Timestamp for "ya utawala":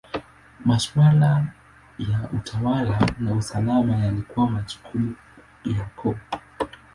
1.99-3.09